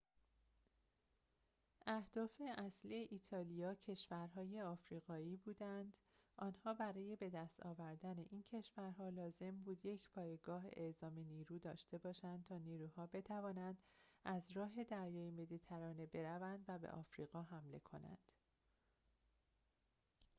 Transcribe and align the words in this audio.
اهداف 1.87 2.41
اصلی 2.57 2.95
ایتالیا 3.11 3.75
کشورهای 3.75 4.61
آفریقایی 4.61 5.37
بودند 5.37 5.93
آنها 6.37 6.73
برای 6.73 7.15
بدست 7.15 7.65
آوردن 7.65 8.15
این 8.19 8.43
کشورها 8.43 9.09
لازم 9.09 9.51
بود 9.63 9.85
یک 9.85 10.09
پایگاه 10.09 10.65
اعزام 10.71 11.19
نیرو 11.19 11.59
داشته 11.59 11.97
باشند 11.97 12.45
تا 12.49 12.57
نیروها 12.57 13.07
بتوانند 13.07 13.81
از 14.25 14.51
راه 14.51 14.83
دریای 14.83 15.31
مدیترانه 15.31 16.05
بروند 16.05 16.65
و 16.67 16.79
به 16.79 16.89
آفریقا 16.89 17.41
حمله 17.41 17.79
کنند 17.79 18.31